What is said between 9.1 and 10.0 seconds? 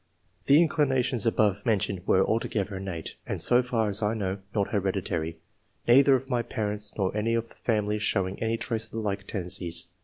tendencies.